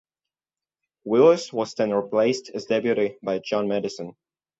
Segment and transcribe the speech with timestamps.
[1.05, 4.15] Willis was then replaced as Deputy by John Maddison.